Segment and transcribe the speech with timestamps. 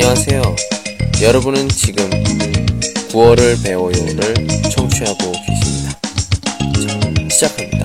[0.00, 0.42] 안녕하세요.
[1.22, 2.08] 여러분은 지금
[3.10, 4.34] 9월을 배워요를
[4.70, 5.98] 청취하고 계십니다.
[6.80, 7.84] 자, 시작합니다.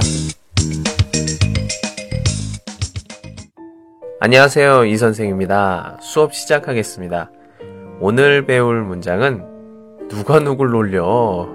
[4.19, 4.85] 안녕하세요.
[4.85, 5.97] 이 선생입니다.
[6.01, 7.31] 수업 시작하겠습니다.
[7.99, 9.43] 오늘 배울 문장은
[10.09, 11.47] 누가 누굴 놀려?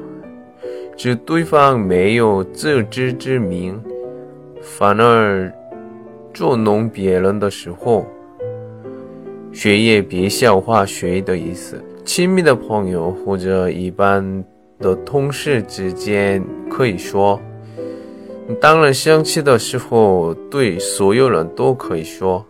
[0.96, 3.82] 指对方没有自知之明，
[4.62, 5.52] 反而
[6.32, 8.06] 捉弄别人的时候，
[9.52, 11.80] 学业别笑话谁的意思。
[12.04, 14.44] 亲密的朋友或者一般
[14.78, 17.40] 的同事之间可以说。
[18.60, 22.44] 当然，生气的时候对所有人都可以说。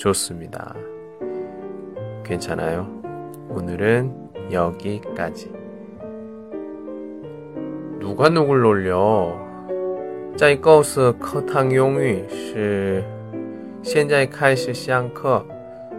[0.00, 0.74] 좋습니다.
[2.24, 2.86] 괜찮아요?
[3.48, 5.50] 오늘은 여기까지.
[7.98, 9.46] 누가 누굴 놀려?
[10.36, 13.02] 在告诉课堂用语是
[13.82, 15.42] 现在开始上课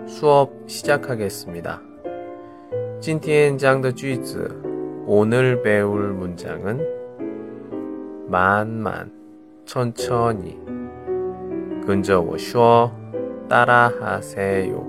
[0.05, 1.81] 수업 시작하겠습니다.
[2.99, 4.49] 今天讲的句子
[5.07, 6.79] 오늘 배울 문장은
[8.27, 9.09] 만만
[9.65, 10.57] 천천히
[11.85, 12.91] 跟着我说
[13.49, 14.85] 따라하세요.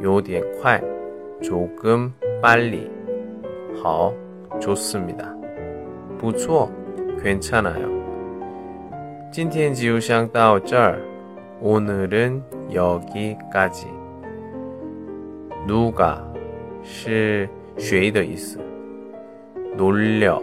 [0.00, 0.82] 有点快
[1.42, 2.90] 조금 빨리
[3.82, 4.14] 好
[4.60, 5.34] 좋습니다.
[6.18, 6.70] 不错
[7.22, 7.88] 괜찮아요.
[9.32, 11.00] 今天就上到这儿
[11.60, 13.86] 오늘은 여기까지.
[15.66, 16.24] 누가
[16.82, 18.58] 是谁的意思
[19.76, 20.42] 놀려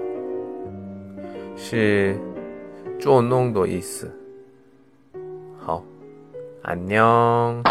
[1.55, 2.15] 是
[2.99, 4.11] 捉弄的意思
[5.57, 5.83] 好，
[6.64, 7.64] 안녕。